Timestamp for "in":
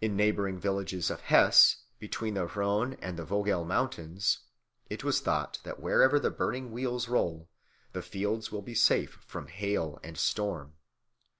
0.00-0.14